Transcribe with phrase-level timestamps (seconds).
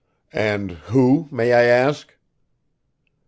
[0.33, 2.15] "And who, may I ask?"